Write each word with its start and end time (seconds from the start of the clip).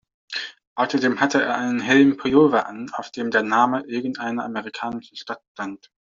Außerdem 0.73 1.19
hatte 1.19 1.43
er 1.43 1.55
einen 1.59 1.79
hellen 1.79 2.17
Pullover 2.17 2.65
an, 2.65 2.89
auf 2.93 3.11
dem 3.11 3.29
der 3.29 3.43
Name 3.43 3.85
irgendeiner 3.85 4.43
amerikanischen 4.45 5.15
Stadt 5.15 5.43
stand. 5.53 5.91